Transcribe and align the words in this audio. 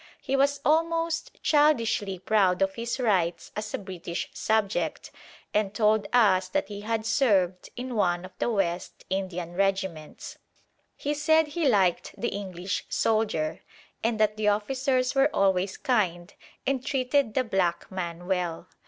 He 0.19 0.35
was 0.35 0.59
almost 0.65 1.31
childishly 1.43 2.17
proud 2.17 2.63
of 2.63 2.73
his 2.73 2.99
rights 2.99 3.51
as 3.55 3.71
a 3.75 3.77
British 3.77 4.31
subject, 4.33 5.11
and 5.53 5.75
told 5.75 6.07
us 6.11 6.47
that 6.47 6.69
he 6.69 6.81
had 6.81 7.05
served 7.05 7.69
in 7.75 7.93
one 7.95 8.25
of 8.25 8.31
the 8.39 8.49
West 8.49 9.05
Indian 9.11 9.53
regiments. 9.53 10.39
He 10.95 11.13
said 11.13 11.49
he 11.49 11.69
liked 11.69 12.15
the 12.17 12.29
English 12.29 12.83
soldier, 12.89 13.59
and 14.03 14.19
that 14.19 14.37
the 14.37 14.47
officers 14.47 15.13
were 15.13 15.29
always 15.35 15.77
kind 15.77 16.33
and 16.65 16.83
treated 16.83 17.35
the 17.35 17.43
black 17.43 17.91
man 17.91 18.25
well. 18.25 18.69